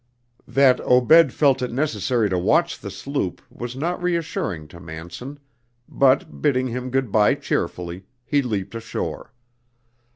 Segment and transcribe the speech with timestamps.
[0.47, 5.37] That Obed felt it necessary to watch the sloop was not reassuring to Manson,
[5.87, 9.31] but, bidding him good bye cheerfully, he leaped ashore.